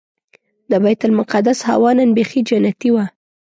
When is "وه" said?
2.93-3.05